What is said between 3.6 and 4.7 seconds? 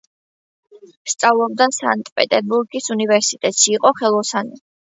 იყო ხელოსანი.